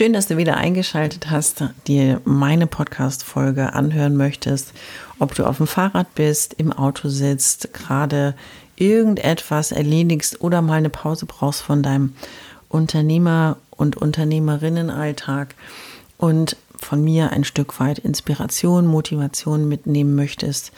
Schön, 0.00 0.14
dass 0.14 0.28
du 0.28 0.38
wieder 0.38 0.56
eingeschaltet 0.56 1.28
hast, 1.28 1.62
dir 1.86 2.22
meine 2.24 2.66
Podcast-Folge 2.66 3.74
anhören 3.74 4.16
möchtest. 4.16 4.72
Ob 5.18 5.34
du 5.34 5.44
auf 5.44 5.58
dem 5.58 5.66
Fahrrad 5.66 6.14
bist, 6.14 6.54
im 6.54 6.72
Auto 6.72 7.10
sitzt, 7.10 7.74
gerade 7.74 8.34
irgendetwas 8.76 9.72
erledigst 9.72 10.40
oder 10.40 10.62
mal 10.62 10.78
eine 10.78 10.88
Pause 10.88 11.26
brauchst 11.26 11.60
von 11.60 11.82
deinem 11.82 12.14
Unternehmer- 12.70 13.58
und 13.68 13.98
Unternehmerinnenalltag 13.98 15.54
und 16.16 16.56
von 16.78 17.04
mir 17.04 17.32
ein 17.32 17.44
Stück 17.44 17.78
weit 17.78 17.98
Inspiration, 17.98 18.86
Motivation 18.86 19.68
mitnehmen 19.68 20.14
möchtest. 20.14 20.72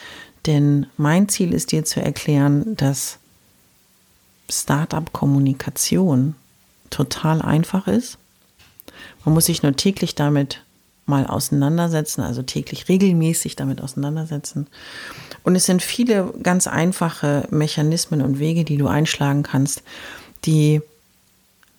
Denn 0.47 0.86
mein 0.97 1.29
Ziel 1.29 1.55
ist 1.55 1.70
dir 1.70 1.84
zu 1.84 2.03
erklären, 2.03 2.75
dass 2.75 3.19
Startup-Kommunikation 4.51 6.34
total 6.91 7.41
einfach 7.41 7.86
ist. 7.86 8.19
Man 9.25 9.34
muss 9.34 9.47
sich 9.47 9.62
nur 9.62 9.75
täglich 9.75 10.14
damit 10.14 10.62
mal 11.06 11.27
auseinandersetzen, 11.27 12.22
also 12.22 12.42
täglich 12.42 12.89
regelmäßig 12.89 13.56
damit 13.56 13.81
auseinandersetzen. 13.81 14.69
Und 15.42 15.56
es 15.56 15.67
sind 15.67 15.83
viele 15.83 16.33
ganz 16.42 16.67
einfache 16.67 17.47
Mechanismen 17.50 18.23
und 18.23 18.39
Wege, 18.39 18.64
die 18.64 18.77
du 18.77 18.86
einschlagen 18.86 19.42
kannst, 19.42 19.83
die 20.45 20.80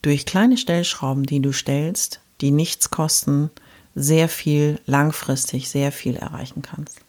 durch 0.01 0.25
kleine 0.25 0.57
Stellschrauben, 0.57 1.23
die 1.23 1.39
du 1.39 1.53
stellst, 1.53 2.19
die 2.41 2.51
nichts 2.51 2.89
kosten, 2.89 3.49
sehr 3.95 4.27
viel 4.27 4.79
langfristig, 4.85 5.69
sehr 5.69 5.91
viel 5.91 6.15
erreichen 6.15 6.61
kannst. 6.61 6.99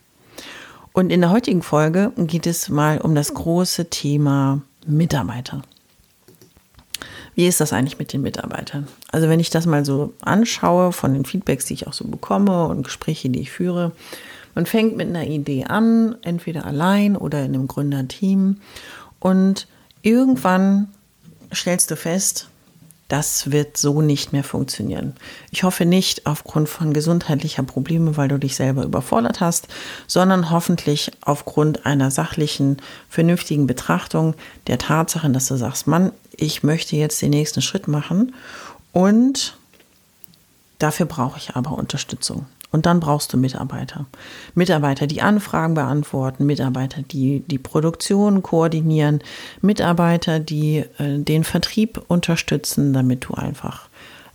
Und 0.92 1.11
in 1.11 1.20
der 1.20 1.31
heutigen 1.31 1.62
Folge 1.62 2.12
geht 2.17 2.47
es 2.47 2.69
mal 2.69 3.01
um 3.01 3.17
das 3.17 3.35
große 3.35 3.91
Thema 3.91 4.62
Mitarbeiter. 4.87 5.62
Wie 7.35 7.47
ist 7.47 7.61
das 7.61 7.73
eigentlich 7.73 7.99
mit 7.99 8.13
den 8.13 8.23
Mitarbeitern? 8.23 8.87
Also 9.11 9.29
wenn 9.29 9.41
ich 9.41 9.51
das 9.51 9.67
mal 9.67 9.85
so 9.85 10.15
anschaue 10.21 10.93
von 10.93 11.15
den 11.15 11.25
Feedbacks, 11.25 11.65
die 11.67 11.75
ich 11.75 11.87
auch 11.87 11.93
so 11.93 12.07
bekomme 12.07 12.67
und 12.67 12.85
Gespräche, 12.85 13.29
die 13.29 13.41
ich 13.41 13.51
führe, 13.51 13.93
man 14.55 14.67
fängt 14.67 14.97
mit 14.97 15.09
einer 15.09 15.27
Idee 15.27 15.65
an, 15.65 16.17
entweder 16.23 16.65
allein 16.65 17.17
oder 17.17 17.41
in 17.41 17.55
einem 17.55 17.67
Gründerteam 17.67 18.59
und 19.19 19.67
irgendwann 20.03 20.89
stellst 21.53 21.91
du 21.91 21.97
fest, 21.97 22.49
das 23.09 23.51
wird 23.51 23.77
so 23.77 24.01
nicht 24.01 24.33
mehr 24.33 24.45
funktionieren. 24.45 25.15
Ich 25.51 25.63
hoffe 25.63 25.85
nicht 25.85 26.27
aufgrund 26.27 26.69
von 26.69 26.95
gesundheitlicher 26.95 27.63
Probleme, 27.63 28.17
weil 28.17 28.29
du 28.29 28.39
dich 28.39 28.57
selber 28.57 28.83
überfordert 28.83 29.41
hast, 29.41 29.69
sondern 30.07 30.51
hoffentlich 30.51 31.13
aufgrund 31.20 31.85
einer 31.85 32.11
sachlichen, 32.11 32.79
vernünftigen 33.08 33.67
Betrachtung 33.67 34.35
der 34.69 34.79
Tatsachen, 34.79 35.35
dass 35.35 35.48
du 35.48 35.57
sagst, 35.57 35.87
Mann, 35.87 36.13
ich 36.39 36.62
möchte 36.62 36.96
jetzt 36.96 37.22
den 37.22 37.30
nächsten 37.30 37.62
Schritt 37.62 37.89
machen 37.89 38.34
und 38.92 39.56
dafür 40.78 41.06
brauche 41.06 41.39
ich 41.39 41.56
aber 41.56 41.72
Unterstützung. 41.72 42.46
Und 42.70 42.86
dann 42.86 42.98
brauchst 42.98 43.33
du 43.33 43.36
Mitarbeiter. 43.36 44.06
Mitarbeiter, 44.56 45.06
die 45.06 45.22
Anfragen 45.22 45.74
beantworten, 45.74 46.45
Mitarbeiter, 46.45 47.02
die 47.02 47.45
die 47.46 47.58
Produktion 47.58 48.42
koordinieren, 48.42 49.20
Mitarbeiter, 49.61 50.40
die 50.40 50.78
äh, 50.98 51.18
den 51.18 51.45
Vertrieb 51.45 52.02
unterstützen, 52.08 52.92
damit 52.92 53.27
du 53.27 53.34
einfach 53.34 53.89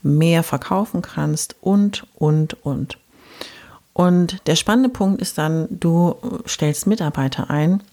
mehr 0.04 0.44
verkaufen 0.44 1.02
kannst 1.02 1.58
und, 1.60 2.06
und, 2.16 2.54
und. 2.66 2.98
Und 3.92 4.48
der 4.48 4.56
spannende 4.56 4.88
Punkt 4.88 5.22
ist 5.22 5.38
dann, 5.38 5.68
du 5.70 6.16
stellst 6.48 6.88
Mitarbeiter 6.88 7.50
ein 7.50 7.84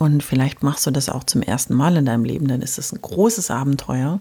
und 0.00 0.22
vielleicht 0.22 0.62
machst 0.62 0.86
du 0.86 0.90
das 0.90 1.10
auch 1.10 1.24
zum 1.24 1.42
ersten 1.42 1.74
Mal 1.74 1.94
in 1.98 2.06
deinem 2.06 2.24
Leben, 2.24 2.48
dann 2.48 2.62
ist 2.62 2.78
es 2.78 2.90
ein 2.90 3.02
großes 3.02 3.50
Abenteuer 3.50 4.18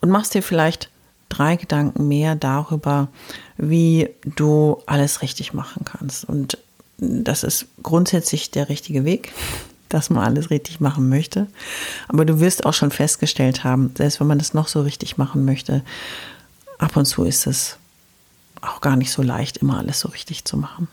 und 0.00 0.10
machst 0.10 0.32
dir 0.32 0.44
vielleicht 0.44 0.90
drei 1.28 1.56
Gedanken 1.56 2.06
mehr 2.06 2.36
darüber, 2.36 3.08
wie 3.56 4.10
du 4.36 4.80
alles 4.86 5.20
richtig 5.20 5.54
machen 5.54 5.84
kannst. 5.84 6.24
Und 6.24 6.58
das 6.98 7.42
ist 7.42 7.66
grundsätzlich 7.82 8.52
der 8.52 8.68
richtige 8.68 9.04
Weg, 9.04 9.32
dass 9.88 10.08
man 10.08 10.22
alles 10.22 10.50
richtig 10.50 10.78
machen 10.78 11.08
möchte. 11.08 11.48
Aber 12.06 12.24
du 12.24 12.38
wirst 12.38 12.64
auch 12.64 12.74
schon 12.74 12.92
festgestellt 12.92 13.64
haben, 13.64 13.90
selbst 13.98 14.20
wenn 14.20 14.28
man 14.28 14.38
das 14.38 14.54
noch 14.54 14.68
so 14.68 14.82
richtig 14.82 15.18
machen 15.18 15.44
möchte, 15.44 15.82
ab 16.78 16.96
und 16.96 17.06
zu 17.06 17.24
ist 17.24 17.48
es 17.48 17.76
auch 18.60 18.80
gar 18.80 18.94
nicht 18.94 19.10
so 19.10 19.22
leicht, 19.22 19.56
immer 19.56 19.78
alles 19.78 19.98
so 19.98 20.10
richtig 20.10 20.44
zu 20.44 20.56
machen. 20.56 20.86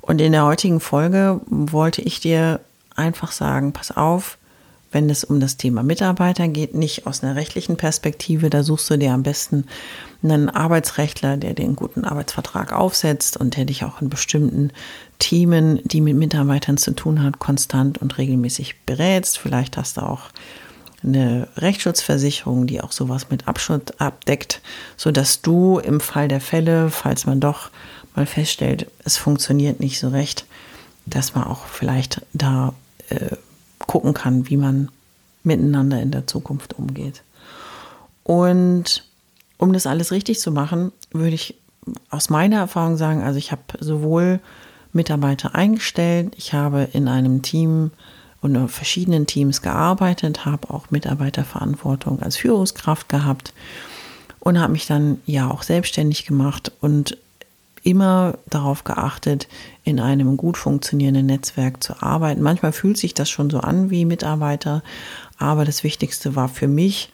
Und 0.00 0.22
in 0.22 0.32
der 0.32 0.46
heutigen 0.46 0.80
Folge 0.80 1.42
wollte 1.46 2.00
ich 2.00 2.20
dir 2.20 2.60
einfach 2.98 3.32
sagen, 3.32 3.72
pass 3.72 3.96
auf, 3.96 4.38
wenn 4.90 5.10
es 5.10 5.24
um 5.24 5.38
das 5.38 5.56
Thema 5.56 5.82
Mitarbeiter 5.82 6.48
geht, 6.48 6.74
nicht 6.74 7.06
aus 7.06 7.22
einer 7.22 7.36
rechtlichen 7.36 7.76
Perspektive. 7.76 8.48
Da 8.48 8.62
suchst 8.62 8.88
du 8.88 8.96
dir 8.96 9.12
am 9.12 9.22
besten 9.22 9.66
einen 10.22 10.48
Arbeitsrechtler, 10.48 11.36
der 11.36 11.54
den 11.54 11.76
guten 11.76 12.04
Arbeitsvertrag 12.04 12.72
aufsetzt 12.72 13.36
und 13.36 13.56
der 13.56 13.66
dich 13.66 13.84
auch 13.84 14.00
in 14.00 14.08
bestimmten 14.08 14.72
Themen, 15.18 15.80
die 15.84 16.00
mit 16.00 16.16
Mitarbeitern 16.16 16.78
zu 16.78 16.92
tun 16.92 17.22
hat, 17.22 17.38
konstant 17.38 17.98
und 17.98 18.16
regelmäßig 18.16 18.76
berätst. 18.86 19.38
Vielleicht 19.38 19.76
hast 19.76 19.98
du 19.98 20.02
auch 20.02 20.30
eine 21.02 21.48
Rechtsschutzversicherung, 21.56 22.66
die 22.66 22.80
auch 22.80 22.92
sowas 22.92 23.30
mit 23.30 23.46
Abschutz 23.46 23.92
abdeckt, 23.98 24.60
so 24.96 25.12
dass 25.12 25.42
du 25.42 25.78
im 25.78 26.00
Fall 26.00 26.28
der 26.28 26.40
Fälle, 26.40 26.90
falls 26.90 27.26
man 27.26 27.40
doch 27.40 27.70
mal 28.16 28.26
feststellt, 28.26 28.90
es 29.04 29.16
funktioniert 29.16 29.80
nicht 29.80 30.00
so 30.00 30.08
recht, 30.08 30.46
dass 31.06 31.34
man 31.34 31.44
auch 31.44 31.66
vielleicht 31.66 32.22
da 32.32 32.74
äh, 33.10 33.36
gucken 33.78 34.14
kann, 34.14 34.48
wie 34.48 34.56
man 34.56 34.90
miteinander 35.42 36.00
in 36.00 36.10
der 36.10 36.26
Zukunft 36.26 36.78
umgeht. 36.78 37.22
Und 38.24 39.04
um 39.56 39.72
das 39.72 39.86
alles 39.86 40.12
richtig 40.12 40.40
zu 40.40 40.52
machen, 40.52 40.92
würde 41.10 41.34
ich 41.34 41.56
aus 42.10 42.28
meiner 42.30 42.58
Erfahrung 42.58 42.96
sagen, 42.96 43.22
also 43.22 43.38
ich 43.38 43.50
habe 43.50 43.62
sowohl 43.80 44.40
Mitarbeiter 44.92 45.54
eingestellt, 45.54 46.34
ich 46.36 46.52
habe 46.52 46.88
in 46.92 47.08
einem 47.08 47.42
Team 47.42 47.90
und 48.40 48.54
in 48.54 48.68
verschiedenen 48.68 49.26
Teams 49.26 49.62
gearbeitet, 49.62 50.44
habe 50.44 50.70
auch 50.72 50.90
Mitarbeiterverantwortung 50.90 52.22
als 52.22 52.36
Führungskraft 52.36 53.08
gehabt 53.08 53.52
und 54.40 54.58
habe 54.58 54.72
mich 54.72 54.86
dann 54.86 55.20
ja 55.26 55.50
auch 55.50 55.62
selbstständig 55.62 56.24
gemacht 56.24 56.72
und 56.80 57.16
immer 57.88 58.38
darauf 58.50 58.84
geachtet, 58.84 59.48
in 59.82 59.98
einem 59.98 60.36
gut 60.36 60.58
funktionierenden 60.58 61.24
Netzwerk 61.24 61.82
zu 61.82 62.02
arbeiten. 62.02 62.42
Manchmal 62.42 62.72
fühlt 62.72 62.98
sich 62.98 63.14
das 63.14 63.30
schon 63.30 63.48
so 63.48 63.60
an 63.60 63.88
wie 63.88 64.04
Mitarbeiter, 64.04 64.82
aber 65.38 65.64
das 65.64 65.84
Wichtigste 65.84 66.36
war 66.36 66.48
für 66.48 66.68
mich, 66.68 67.10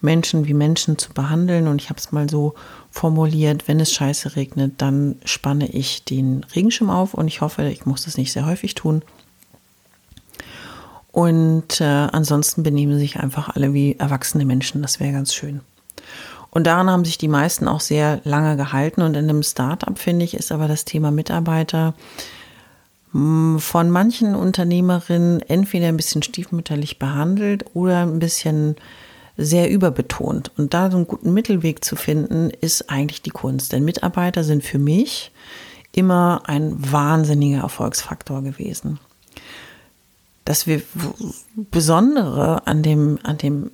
Menschen 0.00 0.46
wie 0.46 0.54
Menschen 0.54 0.98
zu 0.98 1.12
behandeln. 1.12 1.66
Und 1.66 1.80
ich 1.80 1.88
habe 1.88 1.98
es 1.98 2.12
mal 2.12 2.28
so 2.28 2.54
formuliert, 2.90 3.66
wenn 3.68 3.80
es 3.80 3.92
scheiße 3.92 4.36
regnet, 4.36 4.74
dann 4.78 5.16
spanne 5.24 5.68
ich 5.68 6.04
den 6.04 6.44
Regenschirm 6.54 6.90
auf 6.90 7.14
und 7.14 7.26
ich 7.26 7.40
hoffe, 7.40 7.68
ich 7.68 7.86
muss 7.86 8.04
das 8.04 8.16
nicht 8.16 8.32
sehr 8.32 8.46
häufig 8.46 8.74
tun. 8.74 9.02
Und 11.10 11.80
äh, 11.80 11.84
ansonsten 11.84 12.62
benehmen 12.62 12.98
sich 12.98 13.18
einfach 13.18 13.48
alle 13.56 13.72
wie 13.72 13.96
erwachsene 13.98 14.44
Menschen. 14.44 14.82
Das 14.82 15.00
wäre 15.00 15.12
ganz 15.12 15.34
schön. 15.34 15.62
Und 16.50 16.66
daran 16.66 16.90
haben 16.90 17.04
sich 17.04 17.18
die 17.18 17.28
meisten 17.28 17.68
auch 17.68 17.80
sehr 17.80 18.20
lange 18.24 18.56
gehalten. 18.56 19.02
Und 19.02 19.14
in 19.16 19.28
einem 19.28 19.42
Startup, 19.42 19.98
finde 19.98 20.24
ich, 20.24 20.34
ist 20.34 20.52
aber 20.52 20.68
das 20.68 20.84
Thema 20.84 21.10
Mitarbeiter 21.10 21.94
hm, 23.12 23.58
von 23.60 23.90
manchen 23.90 24.34
Unternehmerinnen 24.34 25.40
entweder 25.42 25.88
ein 25.88 25.96
bisschen 25.96 26.22
stiefmütterlich 26.22 26.98
behandelt 26.98 27.64
oder 27.74 28.02
ein 28.02 28.18
bisschen 28.18 28.76
sehr 29.36 29.70
überbetont. 29.70 30.50
Und 30.58 30.74
da 30.74 30.90
so 30.90 30.96
einen 30.96 31.06
guten 31.06 31.32
Mittelweg 31.32 31.84
zu 31.84 31.96
finden, 31.96 32.50
ist 32.50 32.90
eigentlich 32.90 33.22
die 33.22 33.30
Kunst. 33.30 33.72
Denn 33.72 33.84
Mitarbeiter 33.84 34.42
sind 34.42 34.64
für 34.64 34.78
mich 34.78 35.30
immer 35.92 36.42
ein 36.46 36.74
wahnsinniger 36.92 37.60
Erfolgsfaktor 37.60 38.42
gewesen. 38.42 38.98
Das 40.44 40.66
wir 40.66 40.82
Besondere 41.56 42.66
an 42.66 42.82
dem, 42.82 43.18
an 43.22 43.38
dem 43.38 43.70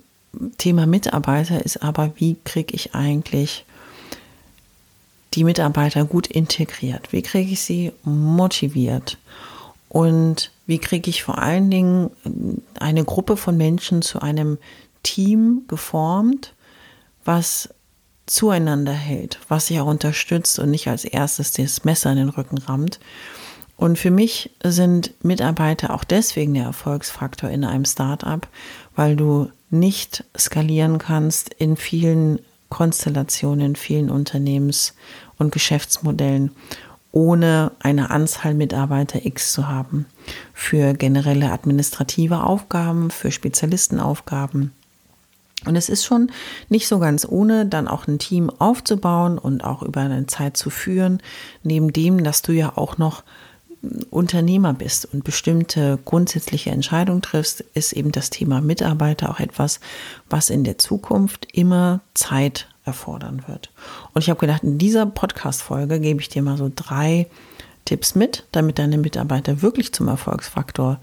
Thema 0.57 0.85
Mitarbeiter 0.85 1.63
ist 1.63 1.83
aber, 1.83 2.11
wie 2.15 2.37
kriege 2.43 2.73
ich 2.75 2.95
eigentlich 2.95 3.65
die 5.33 5.43
Mitarbeiter 5.43 6.05
gut 6.05 6.27
integriert? 6.27 7.11
Wie 7.11 7.21
kriege 7.21 7.51
ich 7.51 7.61
sie 7.61 7.91
motiviert? 8.03 9.17
Und 9.89 10.51
wie 10.65 10.79
kriege 10.79 11.09
ich 11.09 11.23
vor 11.23 11.37
allen 11.37 11.69
Dingen 11.69 12.11
eine 12.79 13.03
Gruppe 13.03 13.37
von 13.37 13.57
Menschen 13.57 14.01
zu 14.01 14.21
einem 14.21 14.57
Team 15.03 15.63
geformt, 15.67 16.53
was 17.23 17.69
zueinander 18.25 18.93
hält, 18.93 19.39
was 19.47 19.67
sich 19.67 19.79
auch 19.79 19.87
unterstützt 19.87 20.57
und 20.59 20.71
nicht 20.71 20.87
als 20.87 21.05
erstes 21.05 21.51
das 21.51 21.83
Messer 21.83 22.11
in 22.11 22.17
den 22.17 22.29
Rücken 22.29 22.57
rammt. 22.57 22.99
Und 23.77 23.99
für 23.99 24.11
mich 24.11 24.51
sind 24.63 25.13
Mitarbeiter 25.23 25.93
auch 25.93 26.03
deswegen 26.03 26.53
der 26.53 26.63
Erfolgsfaktor 26.63 27.49
in 27.49 27.65
einem 27.65 27.85
Startup, 27.85 28.47
weil 28.95 29.15
du 29.15 29.51
nicht 29.79 30.23
skalieren 30.37 30.97
kannst 30.97 31.53
in 31.53 31.77
vielen 31.77 32.39
Konstellationen, 32.69 33.75
vielen 33.75 34.09
Unternehmens- 34.09 34.93
und 35.37 35.51
Geschäftsmodellen, 35.51 36.51
ohne 37.11 37.71
eine 37.79 38.09
Anzahl 38.09 38.53
Mitarbeiter 38.53 39.25
X 39.25 39.53
zu 39.53 39.67
haben. 39.67 40.05
Für 40.53 40.93
generelle 40.93 41.51
administrative 41.51 42.43
Aufgaben, 42.43 43.11
für 43.11 43.31
Spezialistenaufgaben. 43.31 44.71
Und 45.65 45.75
es 45.75 45.89
ist 45.89 46.05
schon 46.05 46.31
nicht 46.69 46.87
so 46.87 46.99
ganz 46.99 47.25
ohne, 47.27 47.65
dann 47.65 47.87
auch 47.87 48.07
ein 48.07 48.19
Team 48.19 48.49
aufzubauen 48.49 49.37
und 49.37 49.63
auch 49.63 49.81
über 49.81 50.01
eine 50.01 50.27
Zeit 50.27 50.57
zu 50.57 50.69
führen, 50.69 51.21
neben 51.63 51.93
dem, 51.93 52.23
dass 52.23 52.41
du 52.41 52.51
ja 52.51 52.73
auch 52.75 52.97
noch 52.97 53.23
Unternehmer 54.09 54.73
bist 54.73 55.05
und 55.13 55.23
bestimmte 55.23 55.99
grundsätzliche 56.05 56.71
Entscheidungen 56.71 57.21
triffst, 57.21 57.61
ist 57.73 57.93
eben 57.93 58.11
das 58.11 58.29
Thema 58.29 58.61
Mitarbeiter 58.61 59.29
auch 59.29 59.39
etwas, 59.39 59.79
was 60.29 60.49
in 60.49 60.63
der 60.63 60.77
Zukunft 60.77 61.47
immer 61.53 62.01
Zeit 62.13 62.67
erfordern 62.85 63.43
wird. 63.47 63.71
Und 64.13 64.21
ich 64.21 64.29
habe 64.29 64.39
gedacht, 64.39 64.63
in 64.63 64.77
dieser 64.77 65.05
Podcast-Folge 65.05 65.99
gebe 65.99 66.21
ich 66.21 66.29
dir 66.29 66.41
mal 66.41 66.57
so 66.57 66.71
drei 66.73 67.27
Tipps 67.85 68.15
mit, 68.15 68.45
damit 68.51 68.79
deine 68.79 68.97
Mitarbeiter 68.97 69.61
wirklich 69.61 69.93
zum 69.93 70.07
Erfolgsfaktor 70.07 70.99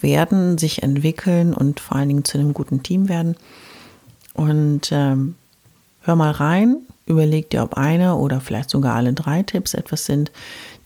werden, 0.00 0.58
sich 0.58 0.82
entwickeln 0.82 1.54
und 1.54 1.80
vor 1.80 1.96
allen 1.96 2.08
Dingen 2.08 2.24
zu 2.24 2.38
einem 2.38 2.52
guten 2.54 2.82
Team 2.82 3.08
werden. 3.08 3.36
Und 4.34 4.90
ähm, 4.92 5.34
hör 6.02 6.16
mal 6.16 6.30
rein, 6.30 6.78
überleg 7.06 7.50
dir, 7.50 7.62
ob 7.62 7.74
eine 7.74 8.16
oder 8.16 8.40
vielleicht 8.40 8.70
sogar 8.70 8.94
alle 8.94 9.14
drei 9.14 9.42
Tipps 9.42 9.74
etwas 9.74 10.04
sind, 10.04 10.30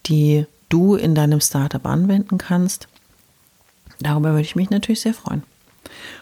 die 0.07 0.47
du 0.71 0.95
in 0.95 1.15
deinem 1.15 1.41
Startup 1.43 1.85
anwenden 1.85 2.39
kannst. 2.39 2.89
Darüber 3.99 4.31
würde 4.31 4.43
ich 4.43 4.57
mich 4.57 4.71
natürlich 4.71 5.03
sehr 5.03 5.13
freuen. 5.13 5.43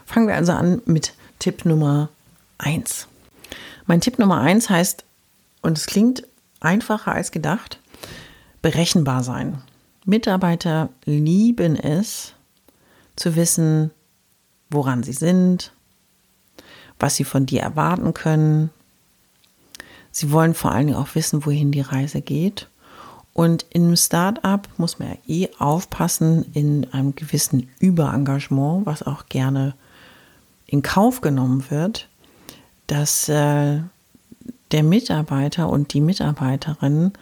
Fangen 0.04 0.26
wir 0.26 0.34
also 0.34 0.52
an 0.52 0.82
mit 0.84 1.14
Tipp 1.38 1.64
Nummer 1.64 2.08
1. 2.58 3.06
Mein 3.86 4.00
Tipp 4.00 4.18
Nummer 4.18 4.40
1 4.40 4.68
heißt, 4.68 5.04
und 5.62 5.78
es 5.78 5.86
klingt 5.86 6.24
einfacher 6.60 7.12
als 7.12 7.30
gedacht, 7.30 7.80
berechenbar 8.62 9.22
sein. 9.22 9.62
Mitarbeiter 10.04 10.88
lieben 11.04 11.76
es 11.76 12.32
zu 13.16 13.36
wissen, 13.36 13.90
woran 14.70 15.02
sie 15.02 15.12
sind, 15.12 15.72
was 16.98 17.16
sie 17.16 17.24
von 17.24 17.46
dir 17.46 17.62
erwarten 17.62 18.14
können. 18.14 18.70
Sie 20.10 20.32
wollen 20.32 20.54
vor 20.54 20.72
allen 20.72 20.88
Dingen 20.88 20.98
auch 20.98 21.14
wissen, 21.14 21.44
wohin 21.46 21.70
die 21.70 21.80
Reise 21.80 22.20
geht. 22.20 22.68
Und 23.38 23.66
einem 23.72 23.94
Start-up 23.94 24.68
muss 24.78 24.98
man 24.98 25.10
ja 25.10 25.16
eh 25.28 25.48
aufpassen 25.60 26.46
in 26.54 26.92
einem 26.92 27.14
gewissen 27.14 27.68
Überengagement, 27.78 28.84
was 28.84 29.04
auch 29.04 29.26
gerne 29.28 29.74
in 30.66 30.82
Kauf 30.82 31.20
genommen 31.20 31.64
wird, 31.68 32.08
dass 32.88 33.28
äh, 33.28 33.78
der 34.72 34.82
Mitarbeiter 34.82 35.68
und 35.68 35.94
die 35.94 36.00
Mitarbeiterin 36.00 37.12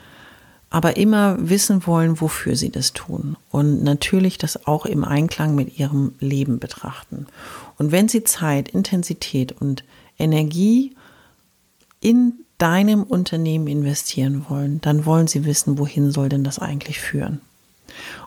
aber 0.71 0.97
immer 0.97 1.37
wissen 1.39 1.87
wollen, 1.87 2.19
wofür 2.19 2.57
sie 2.57 2.71
das 2.71 2.95
tun 2.95 3.37
und 3.51 3.85
natürlich 3.85 4.39
das 4.39 4.67
auch 4.67 4.87
im 4.87 5.05
Einklang 5.05 5.55
mit 5.55 5.79
ihrem 5.79 6.15
Leben 6.19 6.59
betrachten. 6.59 7.27
Und 7.77 7.93
wenn 7.93 8.09
sie 8.09 8.25
Zeit, 8.25 8.71
Intensität 8.71 9.53
und 9.53 9.85
Energie 10.19 10.97
in 12.01 12.46
deinem 12.59 13.03
Unternehmen 13.03 13.67
investieren 13.67 14.47
wollen, 14.49 14.81
dann 14.81 15.05
wollen 15.05 15.27
sie 15.27 15.45
wissen, 15.45 15.79
wohin 15.79 16.11
soll 16.11 16.29
denn 16.29 16.45
das 16.45 16.59
eigentlich 16.59 17.01
führen? 17.01 17.41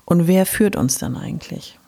Und 0.06 0.28
wer 0.28 0.46
führt 0.46 0.76
uns 0.76 0.98
dann 0.98 1.16
eigentlich? 1.16 1.80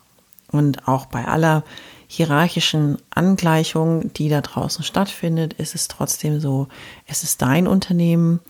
Und 0.51 0.87
auch 0.87 1.05
bei 1.05 1.25
aller 1.25 1.63
hierarchischen 2.07 2.97
Angleichung, 3.09 4.11
die 4.13 4.27
da 4.27 4.41
draußen 4.41 4.83
stattfindet, 4.83 5.53
ist 5.53 5.75
es 5.75 5.87
trotzdem 5.87 6.41
so, 6.41 6.67
es 7.07 7.23
ist 7.23 7.41
dein 7.41 7.67
Unternehmen, 7.67 8.41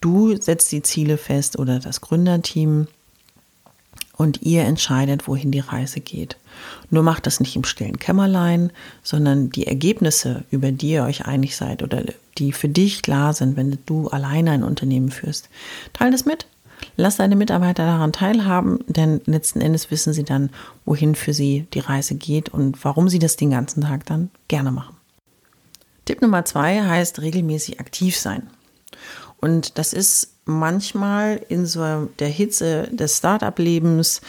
du 0.00 0.36
setzt 0.36 0.72
die 0.72 0.82
Ziele 0.82 1.16
fest 1.16 1.58
oder 1.58 1.78
das 1.78 2.02
Gründerteam 2.02 2.86
und 4.16 4.42
ihr 4.42 4.62
entscheidet, 4.62 5.28
wohin 5.28 5.50
die 5.50 5.60
Reise 5.60 6.00
geht. 6.00 6.36
Nur 6.90 7.02
macht 7.02 7.26
das 7.26 7.40
nicht 7.40 7.56
im 7.56 7.64
stillen 7.64 7.98
Kämmerlein, 7.98 8.70
sondern 9.02 9.50
die 9.50 9.66
Ergebnisse, 9.66 10.44
über 10.50 10.72
die 10.72 10.90
ihr 10.90 11.04
euch 11.04 11.26
einig 11.26 11.56
seid 11.56 11.82
oder 11.82 12.02
die 12.38 12.52
für 12.52 12.68
dich 12.68 13.02
klar 13.02 13.32
sind, 13.32 13.56
wenn 13.56 13.78
du 13.86 14.08
alleine 14.08 14.52
ein 14.52 14.62
Unternehmen 14.62 15.10
führst, 15.10 15.48
teile 15.92 16.12
das 16.12 16.24
mit. 16.24 16.46
Lass 16.96 17.16
deine 17.16 17.36
Mitarbeiter 17.36 17.86
daran 17.86 18.12
teilhaben, 18.12 18.80
denn 18.86 19.20
letzten 19.24 19.60
Endes 19.60 19.90
wissen 19.90 20.12
sie 20.12 20.24
dann, 20.24 20.50
wohin 20.84 21.14
für 21.14 21.32
sie 21.32 21.66
die 21.72 21.80
Reise 21.80 22.14
geht 22.14 22.50
und 22.50 22.84
warum 22.84 23.08
sie 23.08 23.18
das 23.18 23.36
den 23.36 23.50
ganzen 23.50 23.82
Tag 23.82 24.06
dann 24.06 24.30
gerne 24.48 24.72
machen. 24.72 24.96
Tipp 26.04 26.22
Nummer 26.22 26.44
zwei 26.44 26.82
heißt 26.82 27.20
regelmäßig 27.20 27.80
aktiv 27.80 28.16
sein. 28.16 28.48
Und 29.40 29.78
das 29.78 29.92
ist 29.92 30.32
manchmal 30.44 31.40
in 31.48 31.66
so 31.66 32.08
der 32.18 32.28
Hitze 32.28 32.88
des 32.92 33.18
Startup-Lebens 33.18 34.20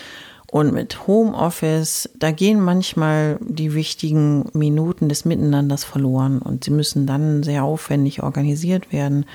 und 0.49 0.73
mit 0.73 1.07
Homeoffice, 1.07 2.09
da 2.17 2.31
gehen 2.31 2.61
manchmal 2.61 3.37
die 3.41 3.73
wichtigen 3.73 4.49
Minuten 4.53 5.09
des 5.09 5.25
Miteinanders 5.25 5.83
verloren 5.83 6.39
und 6.39 6.63
sie 6.63 6.71
müssen 6.71 7.05
dann 7.05 7.43
sehr 7.43 7.63
aufwendig 7.63 8.23
organisiert 8.23 8.93
werden. 8.93 9.25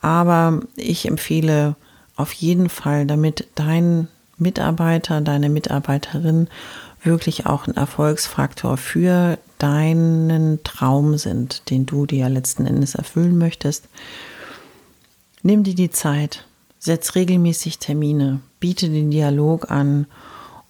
Aber 0.00 0.60
ich 0.76 1.06
empfehle 1.06 1.76
auf 2.16 2.32
jeden 2.32 2.70
Fall, 2.70 3.06
damit 3.06 3.46
dein 3.54 4.08
Mitarbeiter, 4.38 5.20
deine 5.20 5.48
Mitarbeiterin 5.50 6.48
wirklich 7.02 7.44
auch 7.44 7.66
ein 7.66 7.76
Erfolgsfaktor 7.76 8.78
für 8.78 9.38
deinen 9.58 10.62
Traum 10.64 11.18
sind, 11.18 11.68
den 11.70 11.84
du 11.84 12.06
dir 12.06 12.28
letzten 12.28 12.66
Endes 12.66 12.94
erfüllen 12.94 13.36
möchtest. 13.36 13.88
Nimm 15.46 15.62
dir 15.62 15.74
die 15.74 15.90
Zeit, 15.90 16.46
setz 16.78 17.14
regelmäßig 17.14 17.78
Termine, 17.78 18.40
biete 18.60 18.88
den 18.88 19.10
Dialog 19.10 19.70
an 19.70 20.06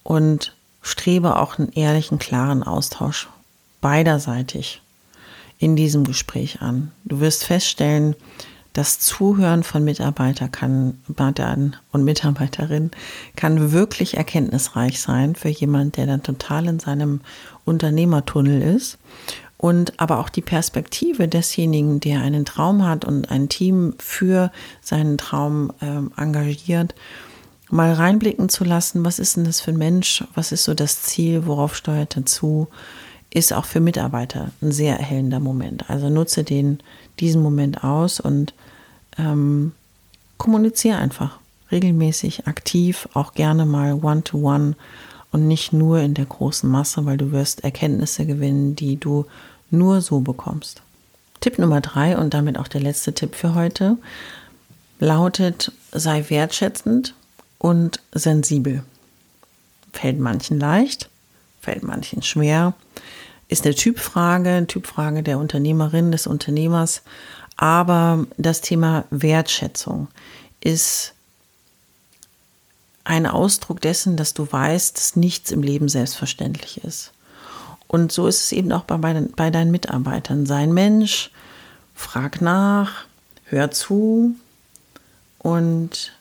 und 0.02 0.56
strebe 0.82 1.36
auch 1.36 1.60
einen 1.60 1.70
ehrlichen, 1.70 2.18
klaren 2.18 2.64
Austausch 2.64 3.28
beiderseitig 3.80 4.82
in 5.60 5.76
diesem 5.76 6.02
Gespräch 6.02 6.60
an. 6.60 6.90
Du 7.04 7.20
wirst 7.20 7.44
feststellen, 7.44 8.16
das 8.72 8.98
Zuhören 8.98 9.62
von 9.62 9.84
Mitarbeiter 9.84 10.48
kann, 10.48 10.98
und 11.06 12.04
Mitarbeiterinnen 12.04 12.90
kann 13.36 13.70
wirklich 13.70 14.16
erkenntnisreich 14.16 15.00
sein 15.00 15.36
für 15.36 15.50
jemand, 15.50 15.96
der 15.96 16.06
dann 16.06 16.24
total 16.24 16.66
in 16.66 16.80
seinem 16.80 17.20
Unternehmertunnel 17.64 18.60
ist 18.60 18.98
und 19.56 19.98
aber 20.00 20.18
auch 20.18 20.28
die 20.28 20.42
Perspektive 20.42 21.28
desjenigen, 21.28 22.00
der 22.00 22.22
einen 22.22 22.44
Traum 22.44 22.84
hat 22.84 23.04
und 23.04 23.30
ein 23.30 23.48
Team 23.48 23.94
für 23.98 24.50
seinen 24.80 25.18
Traum 25.18 25.72
äh, 25.80 26.20
engagiert, 26.20 26.94
mal 27.70 27.92
reinblicken 27.92 28.48
zu 28.48 28.64
lassen, 28.64 29.04
was 29.04 29.18
ist 29.18 29.36
denn 29.36 29.44
das 29.44 29.60
für 29.60 29.70
ein 29.70 29.78
Mensch, 29.78 30.24
was 30.34 30.52
ist 30.52 30.64
so 30.64 30.74
das 30.74 31.02
Ziel, 31.02 31.46
worauf 31.46 31.76
steuert 31.76 32.16
er 32.16 32.26
zu, 32.26 32.68
ist 33.30 33.52
auch 33.52 33.64
für 33.64 33.80
Mitarbeiter 33.80 34.50
ein 34.62 34.70
sehr 34.70 34.98
erhellender 34.98 35.40
Moment. 35.40 35.90
Also 35.90 36.08
nutze 36.08 36.44
den, 36.44 36.78
diesen 37.18 37.42
Moment 37.42 37.82
aus 37.82 38.20
und 38.20 38.54
ähm, 39.18 39.72
kommuniziere 40.36 40.98
einfach 40.98 41.38
regelmäßig, 41.72 42.46
aktiv, 42.46 43.08
auch 43.14 43.34
gerne 43.34 43.66
mal 43.66 43.94
one-to-one 43.94 44.72
-one 44.72 44.74
und 45.34 45.48
nicht 45.48 45.72
nur 45.72 45.98
in 45.98 46.14
der 46.14 46.26
großen 46.26 46.70
Masse, 46.70 47.06
weil 47.06 47.16
du 47.16 47.32
wirst 47.32 47.64
Erkenntnisse 47.64 48.24
gewinnen, 48.24 48.76
die 48.76 49.00
du 49.00 49.26
nur 49.68 50.00
so 50.00 50.20
bekommst. 50.20 50.80
Tipp 51.40 51.58
Nummer 51.58 51.80
drei 51.80 52.16
und 52.16 52.34
damit 52.34 52.56
auch 52.56 52.68
der 52.68 52.80
letzte 52.80 53.14
Tipp 53.14 53.34
für 53.34 53.56
heute 53.56 53.98
lautet, 55.00 55.72
sei 55.90 56.24
wertschätzend 56.28 57.14
und 57.58 58.00
sensibel. 58.12 58.84
Fällt 59.92 60.20
manchen 60.20 60.60
leicht, 60.60 61.10
fällt 61.60 61.82
manchen 61.82 62.22
schwer, 62.22 62.74
ist 63.48 63.64
eine 63.64 63.74
Typfrage, 63.74 64.64
Typfrage 64.68 65.24
der 65.24 65.40
Unternehmerin, 65.40 66.12
des 66.12 66.28
Unternehmers. 66.28 67.02
Aber 67.56 68.24
das 68.36 68.60
Thema 68.60 69.04
Wertschätzung 69.10 70.06
ist 70.60 71.12
ein 73.04 73.26
Ausdruck 73.26 73.80
dessen, 73.80 74.16
dass 74.16 74.34
du 74.34 74.50
weißt, 74.50 74.96
dass 74.96 75.16
nichts 75.16 75.52
im 75.52 75.62
Leben 75.62 75.88
selbstverständlich 75.88 76.82
ist. 76.82 77.12
Und 77.86 78.10
so 78.10 78.26
ist 78.26 78.42
es 78.42 78.52
eben 78.52 78.72
auch 78.72 78.84
bei, 78.84 78.96
bei 78.96 79.50
deinen 79.50 79.70
Mitarbeitern. 79.70 80.46
Sei 80.46 80.62
ein 80.62 80.72
Mensch, 80.72 81.30
frag 81.94 82.40
nach, 82.40 83.04
hör 83.44 83.70
zu 83.70 84.34
und 85.38 86.12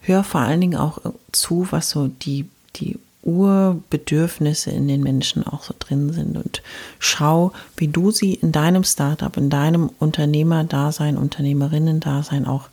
hör 0.00 0.24
vor 0.24 0.40
allen 0.40 0.60
Dingen 0.60 0.76
auch 0.76 0.98
zu, 1.32 1.68
was 1.70 1.90
so 1.90 2.08
die, 2.08 2.48
die 2.76 2.98
Urbedürfnisse 3.22 4.70
in 4.70 4.88
den 4.88 5.02
Menschen 5.02 5.44
auch 5.44 5.64
so 5.64 5.74
drin 5.78 6.12
sind 6.12 6.36
und 6.36 6.62
schau, 7.00 7.52
wie 7.76 7.88
du 7.88 8.12
sie 8.12 8.34
in 8.34 8.52
deinem 8.52 8.84
Startup, 8.84 9.36
in 9.36 9.50
deinem 9.50 9.90
Unternehmerdasein, 9.98 11.18
Unternehmerinnen-Dasein 11.18 12.46
auch 12.46 12.68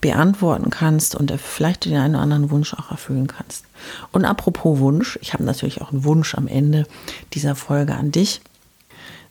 beantworten 0.00 0.70
kannst 0.70 1.14
und 1.14 1.32
vielleicht 1.32 1.84
den 1.84 1.96
einen 1.96 2.14
oder 2.14 2.22
anderen 2.22 2.50
Wunsch 2.50 2.74
auch 2.74 2.90
erfüllen 2.90 3.26
kannst. 3.26 3.64
Und 4.12 4.24
apropos 4.24 4.78
Wunsch, 4.78 5.18
ich 5.22 5.32
habe 5.32 5.44
natürlich 5.44 5.82
auch 5.82 5.92
einen 5.92 6.04
Wunsch 6.04 6.34
am 6.34 6.48
Ende 6.48 6.86
dieser 7.34 7.54
Folge 7.54 7.94
an 7.94 8.10
dich. 8.10 8.40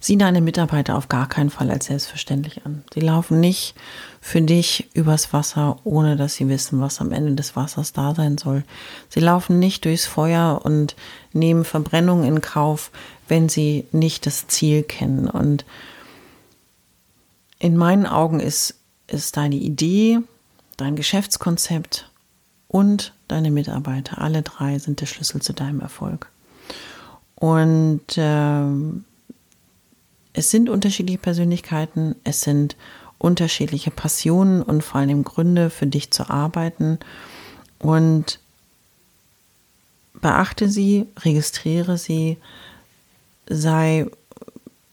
Sieh 0.01 0.17
deine 0.17 0.39
Mitarbeiter 0.39 0.95
auf 0.95 1.09
gar 1.09 1.27
keinen 1.27 1.49
Fall 1.49 1.69
als 1.69 1.88
selbstverständlich 1.88 2.65
an. 2.65 2.83
Sie 2.93 3.01
laufen 3.01 3.41
nicht 3.41 3.75
für 4.21 4.41
dich 4.41 4.89
übers 4.93 5.33
Wasser, 5.33 5.77
ohne 5.83 6.15
dass 6.15 6.35
sie 6.35 6.47
wissen, 6.47 6.79
was 6.79 7.01
am 7.01 7.11
Ende 7.11 7.35
des 7.35 7.57
Wassers 7.57 7.91
da 7.91 8.15
sein 8.15 8.38
soll. 8.38 8.63
Sie 9.09 9.19
laufen 9.19 9.59
nicht 9.59 9.83
durchs 9.83 10.05
Feuer 10.05 10.61
und 10.63 10.95
nehmen 11.33 11.65
Verbrennung 11.65 12.23
in 12.23 12.39
Kauf, 12.39 12.91
wenn 13.27 13.49
sie 13.49 13.85
nicht 13.91 14.25
das 14.25 14.47
Ziel 14.47 14.83
kennen. 14.83 15.27
Und 15.27 15.65
in 17.59 17.75
meinen 17.75 18.05
Augen 18.05 18.39
ist, 18.39 18.75
ist 19.07 19.35
deine 19.35 19.55
Idee, 19.55 20.19
dein 20.81 20.95
Geschäftskonzept 20.95 22.09
und 22.67 23.13
deine 23.27 23.51
Mitarbeiter, 23.51 24.19
alle 24.19 24.41
drei 24.41 24.79
sind 24.79 25.01
der 25.01 25.05
Schlüssel 25.05 25.41
zu 25.41 25.53
deinem 25.53 25.81
Erfolg. 25.81 26.29
Und 27.36 28.17
äh, 28.17 28.63
es 30.33 30.51
sind 30.51 30.69
unterschiedliche 30.69 31.19
Persönlichkeiten, 31.19 32.15
es 32.24 32.41
sind 32.41 32.75
unterschiedliche 33.17 33.91
Passionen 33.91 34.62
und 34.62 34.83
vor 34.83 35.01
allem 35.01 35.24
Gründe 35.24 35.69
für 35.69 35.88
dich 35.88 36.12
zu 36.12 36.29
arbeiten. 36.29 37.00
Und 37.79 38.39
beachte 40.13 40.69
sie, 40.69 41.07
registriere 41.19 41.98
sie, 41.98 42.38
sei 43.48 44.05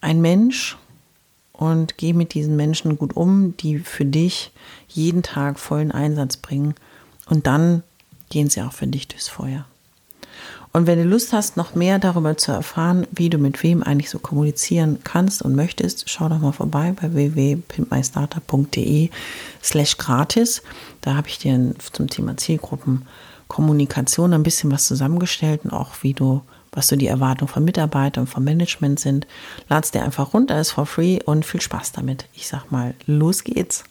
ein 0.01 0.21
Mensch 0.21 0.77
und 1.59 1.97
geh 1.99 2.13
mit 2.13 2.35
diesen 2.35 2.57
Menschen 2.57 2.99
gut 2.99 3.17
um, 3.17 3.57
die 3.57 3.79
für 3.79 4.05
dich 4.05 4.51
jeden 4.89 5.23
Tag 5.23 5.59
vollen 5.59 5.93
Einsatz 5.93 6.37
bringen. 6.37 6.75
Und 7.29 7.47
dann 7.47 7.83
gehen 8.31 8.51
sie 8.51 8.63
auch 8.63 8.73
für 8.73 8.87
dich 8.87 9.09
durchs 9.09 9.29
Feuer. 9.29 9.65
Und 10.73 10.87
wenn 10.87 10.99
du 10.99 11.05
Lust 11.05 11.33
hast, 11.33 11.57
noch 11.57 11.75
mehr 11.75 11.99
darüber 11.99 12.37
zu 12.37 12.53
erfahren, 12.53 13.07
wie 13.11 13.31
du 13.31 13.39
mit 13.39 13.63
wem 13.63 13.83
eigentlich 13.83 14.11
so 14.11 14.19
kommunizieren 14.19 14.99
kannst 15.05 15.41
und 15.41 15.55
möchtest, 15.55 16.11
schau 16.11 16.29
doch 16.29 16.39
mal 16.39 16.53
vorbei 16.53 16.93
bei 17.01 17.15
www.pimpmystarter.de 17.15 19.09
slash 19.63 19.97
gratis. 19.97 20.63
Da 21.01 21.15
habe 21.15 21.29
ich 21.29 21.39
dir 21.39 21.75
zum 21.93 22.11
Thema 22.11 22.37
Zielgruppenkommunikation 22.37 24.35
ein 24.35 24.43
bisschen 24.43 24.71
was 24.71 24.87
zusammengestellt 24.87 25.63
und 25.65 25.71
auch 25.71 25.93
wie 26.03 26.13
du 26.13 26.43
was 26.73 26.89
so 26.89 26.97
die 26.97 27.07
Erwartungen 27.07 27.49
von 27.49 27.65
Mitarbeitern 27.65 28.23
und 28.25 28.31
vom 28.31 28.45
Management 28.45 29.01
sind. 29.01 29.27
Lad's 29.69 29.91
dir 29.91 30.03
einfach 30.03 30.35
runter, 30.35 30.61
ist 30.61 30.73
for 30.73 30.87
free 30.87 31.19
und 31.25 31.45
viel 31.45 31.61
Spaß 31.61 31.93
damit. 31.93 32.27
Ich 32.35 32.49
sag 32.49 32.71
mal, 32.71 32.95
los 33.07 33.45
geht's. 33.45 33.85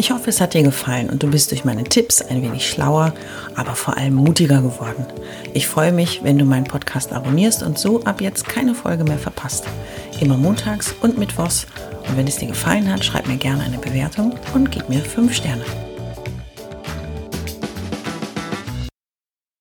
Ich 0.00 0.12
hoffe, 0.12 0.30
es 0.30 0.40
hat 0.40 0.54
dir 0.54 0.62
gefallen 0.62 1.10
und 1.10 1.24
du 1.24 1.26
bist 1.28 1.50
durch 1.50 1.64
meine 1.64 1.82
Tipps 1.82 2.22
ein 2.22 2.40
wenig 2.40 2.70
schlauer, 2.70 3.12
aber 3.56 3.74
vor 3.74 3.96
allem 3.96 4.14
mutiger 4.14 4.62
geworden. 4.62 5.04
Ich 5.54 5.66
freue 5.66 5.90
mich, 5.90 6.22
wenn 6.22 6.38
du 6.38 6.44
meinen 6.44 6.66
Podcast 6.66 7.12
abonnierst 7.12 7.64
und 7.64 7.80
so 7.80 8.04
ab 8.04 8.20
jetzt 8.20 8.48
keine 8.48 8.76
Folge 8.76 9.02
mehr 9.02 9.18
verpasst. 9.18 9.64
Immer 10.20 10.36
montags 10.36 10.94
und 11.02 11.18
mittwochs. 11.18 11.66
Und 12.08 12.16
wenn 12.16 12.28
es 12.28 12.36
dir 12.36 12.46
gefallen 12.46 12.88
hat, 12.92 13.04
schreib 13.04 13.26
mir 13.26 13.38
gerne 13.38 13.64
eine 13.64 13.78
Bewertung 13.78 14.38
und 14.54 14.70
gib 14.70 14.88
mir 14.88 15.00
5 15.00 15.34
Sterne. 15.34 15.64